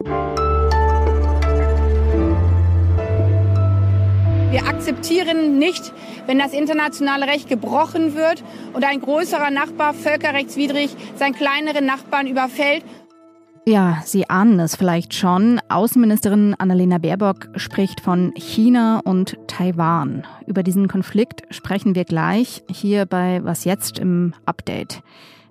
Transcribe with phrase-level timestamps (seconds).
[0.00, 0.10] Wir
[4.68, 5.92] akzeptieren nicht,
[6.26, 12.84] wenn das internationale Recht gebrochen wird und ein größerer Nachbar völkerrechtswidrig seinen kleineren Nachbarn überfällt.
[13.66, 15.60] Ja, Sie ahnen es vielleicht schon.
[15.68, 20.24] Außenministerin Annalena Baerbock spricht von China und Taiwan.
[20.46, 25.02] Über diesen Konflikt sprechen wir gleich hier bei Was jetzt im Update.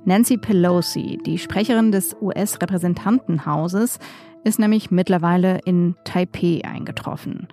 [0.07, 3.99] Nancy Pelosi, die Sprecherin des US-Repräsentantenhauses,
[4.47, 7.47] ist nämlich mittlerweile in Taipeh eingetroffen.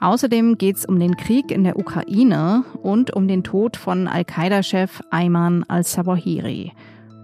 [0.00, 5.02] Außerdem geht es um den Krieg in der Ukraine und um den Tod von Al-Qaida-Chef
[5.10, 6.72] Ayman al-Zawahiri.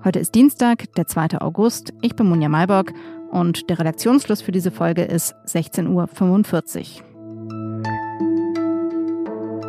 [0.05, 1.41] Heute ist Dienstag, der 2.
[1.41, 1.95] August.
[2.03, 2.93] Ich bin Munja Malborg
[3.31, 7.16] und der Redaktionsschluss für diese Folge ist 16.45 Uhr.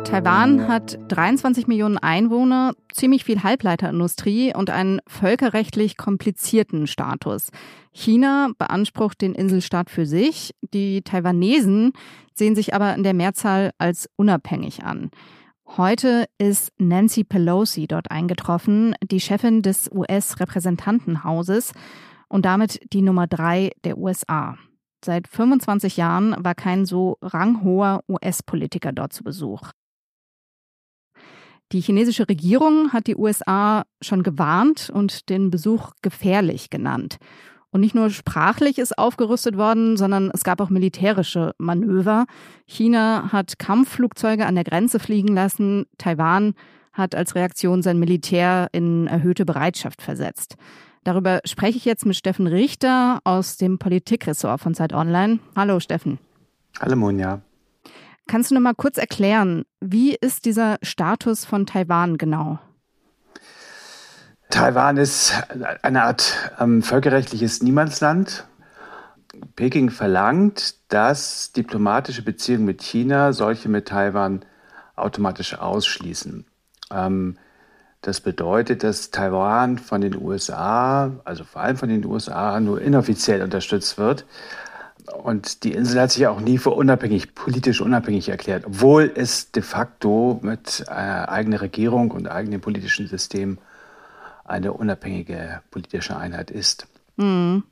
[0.08, 7.50] Taiwan hat 23 Millionen Einwohner, ziemlich viel Halbleiterindustrie und einen völkerrechtlich komplizierten Status.
[7.92, 10.54] China beansprucht den Inselstaat für sich.
[10.72, 11.92] Die Taiwanesen
[12.32, 15.10] sehen sich aber in der Mehrzahl als unabhängig an.
[15.76, 21.72] Heute ist Nancy Pelosi dort eingetroffen, die Chefin des US-Repräsentantenhauses
[22.28, 24.56] und damit die Nummer drei der USA.
[25.04, 29.72] Seit 25 Jahren war kein so ranghoher US-Politiker dort zu Besuch.
[31.72, 37.18] Die chinesische Regierung hat die USA schon gewarnt und den Besuch gefährlich genannt.
[37.70, 42.24] Und nicht nur sprachlich ist aufgerüstet worden, sondern es gab auch militärische Manöver.
[42.66, 45.84] China hat Kampfflugzeuge an der Grenze fliegen lassen.
[45.98, 46.54] Taiwan
[46.94, 50.56] hat als Reaktion sein Militär in erhöhte Bereitschaft versetzt.
[51.04, 55.38] Darüber spreche ich jetzt mit Steffen Richter aus dem Politikressort von Zeit Online.
[55.54, 56.18] Hallo Steffen.
[56.80, 57.42] Hallo Monja.
[58.28, 62.58] Kannst du noch mal kurz erklären, wie ist dieser Status von Taiwan genau?
[64.50, 65.32] Taiwan ist
[65.80, 68.46] eine Art ähm, völkerrechtliches Niemandsland.
[69.56, 74.44] Peking verlangt, dass diplomatische Beziehungen mit China solche mit Taiwan
[74.94, 76.44] automatisch ausschließen.
[76.92, 77.38] Ähm,
[78.02, 83.40] das bedeutet, dass Taiwan von den USA, also vor allem von den USA, nur inoffiziell
[83.40, 84.26] unterstützt wird
[85.12, 89.62] und die Insel hat sich auch nie für unabhängig, politisch unabhängig erklärt, obwohl es de
[89.62, 93.58] facto mit äh, eigener Regierung und eigenem politischen System
[94.44, 96.86] eine unabhängige politische Einheit ist.
[97.16, 97.64] Mhm.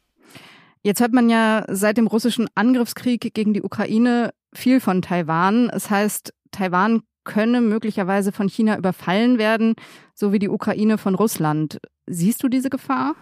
[0.82, 5.68] Jetzt hört man ja seit dem russischen Angriffskrieg gegen die Ukraine viel von Taiwan.
[5.70, 9.74] Es heißt, Taiwan könne möglicherweise von China überfallen werden,
[10.14, 11.78] so wie die Ukraine von Russland.
[12.06, 13.16] Siehst du diese Gefahr?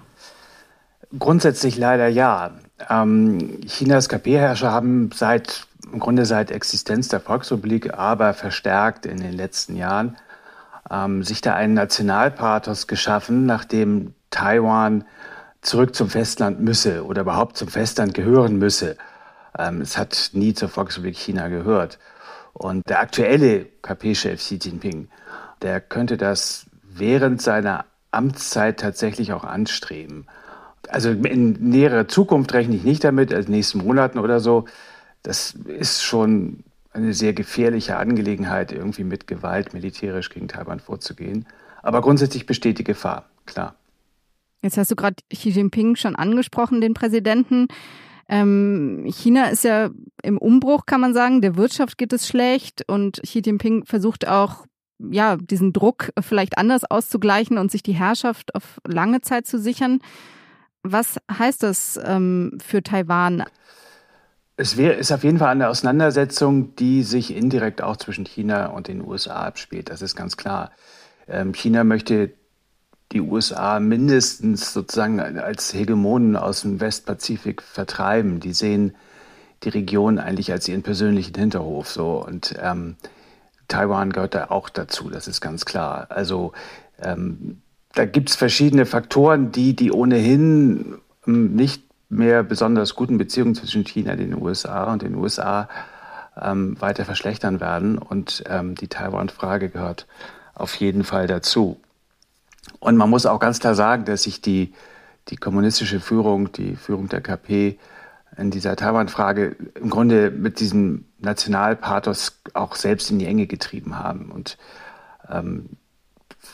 [1.19, 2.53] Grundsätzlich leider ja.
[2.91, 9.33] Ähm, Chinas KP-Herrscher haben seit im Grunde seit Existenz der Volksrepublik, aber verstärkt in den
[9.33, 10.17] letzten Jahren,
[10.91, 15.05] ähm, sich da einen Nationalpathos geschaffen, nachdem Taiwan
[15.61, 18.97] zurück zum Festland müsse oder überhaupt zum Festland gehören müsse.
[19.57, 21.99] Ähm, es hat nie zur Volksrepublik China gehört.
[22.53, 25.09] Und der aktuelle KP-Chef Xi Jinping,
[25.63, 30.27] der könnte das während seiner Amtszeit tatsächlich auch anstreben
[30.91, 34.65] also in näherer Zukunft rechne ich nicht damit, also nächsten Monaten oder so.
[35.23, 41.47] Das ist schon eine sehr gefährliche Angelegenheit, irgendwie mit Gewalt militärisch gegen Taiwan vorzugehen.
[41.83, 43.75] Aber grundsätzlich besteht die Gefahr, klar.
[44.63, 47.67] Jetzt hast du gerade Xi Jinping schon angesprochen, den Präsidenten.
[48.29, 49.91] Ähm, China ist ja
[50.23, 51.43] im Umbruch, kann man sagen.
[51.43, 54.65] Der Wirtschaft geht es schlecht und Xi Jinping versucht auch,
[54.99, 59.99] ja, diesen Druck vielleicht anders auszugleichen und sich die Herrschaft auf lange Zeit zu sichern.
[60.85, 63.45] Was heißt das ähm, für Taiwan?
[64.57, 68.87] Es wär, ist auf jeden Fall eine Auseinandersetzung, die sich indirekt auch zwischen China und
[68.87, 69.89] den USA abspielt.
[69.89, 70.71] Das ist ganz klar.
[71.27, 72.35] Ähm, China möchte
[73.13, 78.41] die USA mindestens sozusagen als Hegemonen aus dem Westpazifik vertreiben.
[78.41, 78.95] Die sehen
[79.63, 81.89] die Region eigentlich als ihren persönlichen Hinterhof.
[81.89, 82.97] So und ähm,
[83.69, 85.09] Taiwan gehört da auch dazu.
[85.09, 86.09] Das ist ganz klar.
[86.11, 86.53] Also
[87.01, 87.63] ähm,
[87.95, 94.17] da gibt es verschiedene Faktoren, die die ohnehin nicht mehr besonders guten Beziehungen zwischen China,
[94.17, 95.69] den USA und den USA
[96.41, 97.99] ähm, weiter verschlechtern werden.
[97.99, 100.07] Und ähm, die Taiwan-Frage gehört
[100.55, 101.81] auf jeden Fall dazu.
[102.81, 104.73] Und man muss auch ganz klar sagen, dass sich die,
[105.29, 107.79] die kommunistische Führung, die Führung der KP
[108.37, 114.31] in dieser Taiwan-Frage im Grunde mit diesem Nationalpathos auch selbst in die Enge getrieben haben.
[114.31, 114.59] Und
[115.31, 115.71] ähm,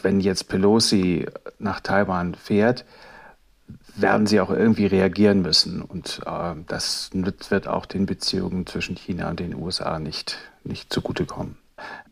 [0.03, 1.27] wenn jetzt Pelosi
[1.59, 2.85] nach Taiwan fährt,
[3.97, 5.83] werden sie auch irgendwie reagieren müssen.
[5.83, 11.57] Und äh, das wird auch den Beziehungen zwischen China und den USA nicht, nicht zugutekommen.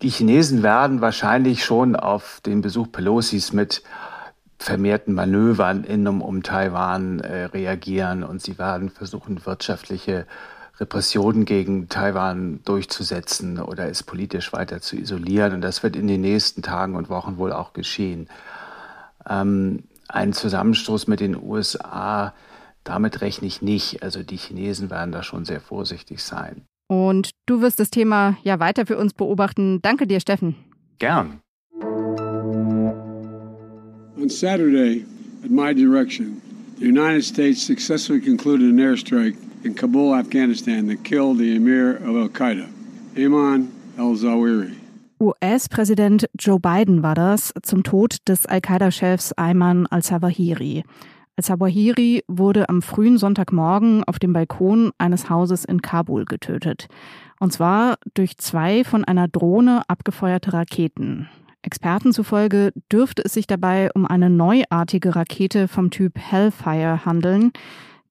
[0.02, 3.82] Die Chinesen werden wahrscheinlich schon auf den Besuch Pelosis mit
[4.58, 10.26] vermehrten Manövern in und um Taiwan äh, reagieren und sie werden versuchen, wirtschaftliche
[10.80, 15.54] Repressionen gegen Taiwan durchzusetzen oder es politisch weiter zu isolieren.
[15.54, 18.28] Und das wird in den nächsten Tagen und Wochen wohl auch geschehen.
[19.28, 22.32] Ähm, ein Zusammenstoß mit den USA,
[22.84, 24.02] damit rechne ich nicht.
[24.02, 26.62] Also die Chinesen werden da schon sehr vorsichtig sein.
[26.88, 29.82] Und du wirst das Thema ja weiter für uns beobachten.
[29.82, 30.54] Danke dir, Steffen.
[30.98, 31.40] Gern.
[34.20, 35.04] On Saturday,
[35.44, 36.40] at my direction,
[36.78, 42.16] the United States successfully concluded an airstrike in Kabul, Afghanistan, that killed the emir of
[42.16, 42.66] Al Qaeda,
[43.14, 43.68] Ayman
[43.98, 44.74] al Zawahiri.
[45.20, 50.84] US-Präsident Joe Biden war das zum Tod des Al-Qaida-Chefs Ayman al-Zawahiri.
[51.36, 56.86] Al-Zawahiri wurde am frühen Sonntagmorgen auf dem Balkon eines Hauses in Kabul getötet.
[57.40, 61.28] Und zwar durch zwei von einer Drohne abgefeuerte Raketen.
[61.62, 67.52] Experten zufolge dürfte es sich dabei um eine neuartige Rakete vom Typ Hellfire handeln.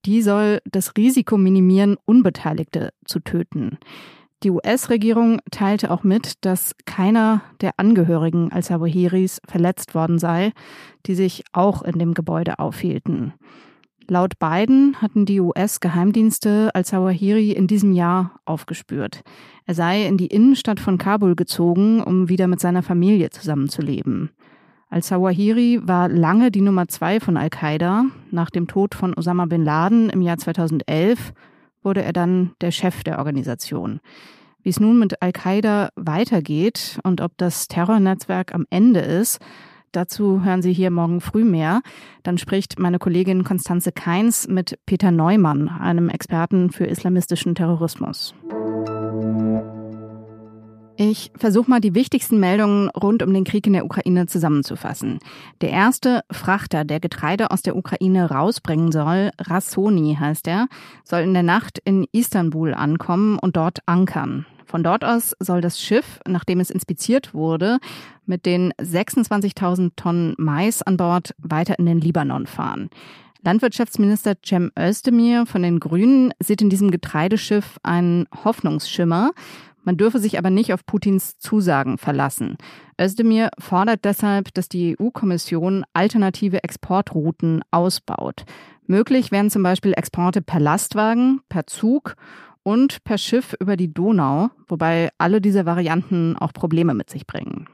[0.07, 3.77] Die soll das Risiko minimieren, Unbeteiligte zu töten.
[4.42, 10.54] Die US-Regierung teilte auch mit, dass keiner der Angehörigen al-Sawahiris verletzt worden sei,
[11.07, 13.33] die sich auch in dem Gebäude aufhielten.
[14.07, 19.24] Laut Biden hatten die US-Geheimdienste al-Zawahiri in diesem Jahr aufgespürt.
[19.65, 24.30] Er sei in die Innenstadt von Kabul gezogen, um wieder mit seiner Familie zusammenzuleben.
[24.89, 28.06] Al-Zawahiri war lange die Nummer zwei von Al-Qaida.
[28.31, 31.34] Nach dem Tod von Osama bin Laden im Jahr 2011
[31.84, 34.00] wurde er dann der Chef der Organisation.
[34.62, 39.39] Wie es nun mit Al-Qaida weitergeht und ob das Terrornetzwerk am Ende ist,
[39.94, 41.81] Dazu hören Sie hier morgen früh mehr.
[42.22, 48.36] Dann spricht meine Kollegin Konstanze Keins mit Peter Neumann, einem Experten für islamistischen Terrorismus.
[51.00, 55.20] Ich versuche mal die wichtigsten Meldungen rund um den Krieg in der Ukraine zusammenzufassen.
[55.62, 60.68] Der erste Frachter, der Getreide aus der Ukraine rausbringen soll, Rassoni heißt er,
[61.04, 64.48] soll in der Nacht in Istanbul ankommen und dort ankern.
[64.66, 67.78] Von dort aus soll das Schiff, nachdem es inspiziert wurde,
[68.26, 72.90] mit den 26.000 Tonnen Mais an Bord weiter in den Libanon fahren.
[73.44, 79.32] Landwirtschaftsminister Cem Özdemir von den Grünen sieht in diesem Getreideschiff einen Hoffnungsschimmer.
[79.88, 82.57] Man dürfe sich aber nicht auf Putins Zusagen verlassen.
[83.00, 88.44] Özdemir fordert deshalb, dass die EU-Kommission alternative Exportrouten ausbaut.
[88.86, 92.16] Möglich wären zum Beispiel Exporte per Lastwagen, per Zug
[92.63, 97.69] und per Schiff über die Donau, wobei alle diese Varianten auch Probleme mit sich bringen.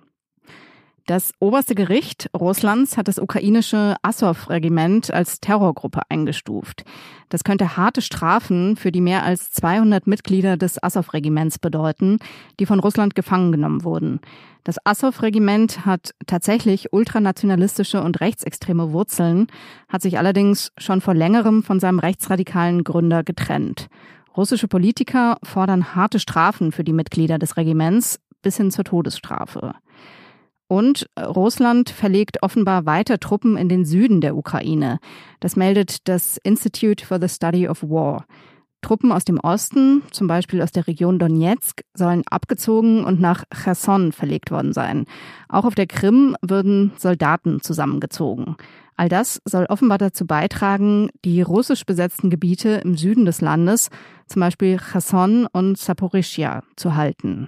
[1.06, 6.86] Das oberste Gericht Russlands hat das ukrainische Assow-Regiment als Terrorgruppe eingestuft.
[7.28, 12.20] Das könnte harte Strafen für die mehr als 200 Mitglieder des Assow-Regiments bedeuten,
[12.58, 14.22] die von Russland gefangen genommen wurden.
[14.64, 19.48] Das Assow-Regiment hat tatsächlich ultranationalistische und rechtsextreme Wurzeln,
[19.90, 23.90] hat sich allerdings schon vor längerem von seinem rechtsradikalen Gründer getrennt.
[24.38, 29.76] Russische Politiker fordern harte Strafen für die Mitglieder des Regiments bis hin zur Todesstrafe.
[30.74, 34.98] Und Russland verlegt offenbar weiter Truppen in den Süden der Ukraine.
[35.40, 38.26] Das meldet das Institute for the Study of War.
[38.82, 44.14] Truppen aus dem Osten, zum Beispiel aus der Region Donetsk, sollen abgezogen und nach Cherson
[44.14, 45.06] verlegt worden sein.
[45.48, 48.56] Auch auf der Krim würden Soldaten zusammengezogen.
[48.96, 53.92] All das soll offenbar dazu beitragen, die russisch besetzten Gebiete im Süden des Landes,
[54.26, 57.48] zum Beispiel Cherson und Saporischia, zu halten.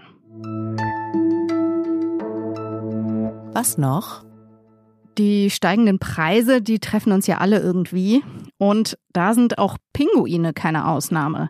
[3.56, 4.26] Was noch?
[5.18, 8.22] Die steigenden Preise, die treffen uns ja alle irgendwie.
[8.58, 11.48] Und da sind auch Pinguine keine Ausnahme.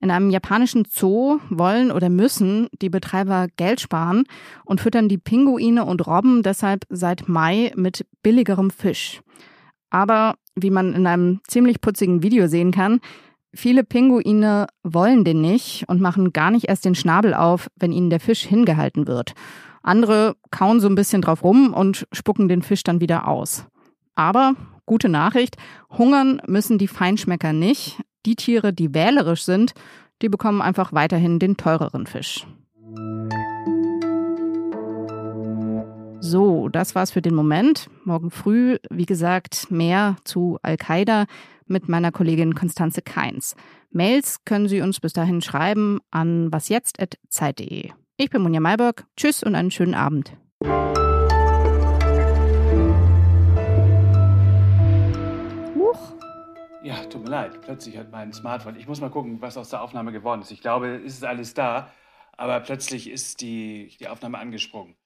[0.00, 4.22] In einem japanischen Zoo wollen oder müssen die Betreiber Geld sparen
[4.66, 9.20] und füttern die Pinguine und Robben deshalb seit Mai mit billigerem Fisch.
[9.90, 13.00] Aber wie man in einem ziemlich putzigen Video sehen kann,
[13.52, 18.10] viele Pinguine wollen den nicht und machen gar nicht erst den Schnabel auf, wenn ihnen
[18.10, 19.34] der Fisch hingehalten wird.
[19.82, 23.66] Andere kauen so ein bisschen drauf rum und spucken den Fisch dann wieder aus.
[24.14, 24.54] Aber
[24.86, 25.56] gute Nachricht,
[25.96, 28.00] hungern müssen die Feinschmecker nicht.
[28.26, 29.72] Die Tiere, die wählerisch sind,
[30.22, 32.46] die bekommen einfach weiterhin den teureren Fisch.
[36.20, 37.88] So, das war's für den Moment.
[38.04, 41.26] Morgen früh, wie gesagt, mehr zu Al-Qaida
[41.66, 43.54] mit meiner Kollegin Konstanze Keins.
[43.90, 47.92] Mails können Sie uns bis dahin schreiben an wasjetzt.zeit.de.
[48.20, 49.06] Ich bin Monja Malberg.
[49.16, 50.32] Tschüss und einen schönen Abend.
[55.76, 56.14] Huch.
[56.82, 57.60] Ja, tut mir leid.
[57.60, 58.74] Plötzlich hat mein Smartphone.
[58.74, 60.50] Ich muss mal gucken, was aus der Aufnahme geworden ist.
[60.50, 61.92] Ich glaube, es ist alles da,
[62.36, 64.96] aber plötzlich ist die, die Aufnahme angesprungen.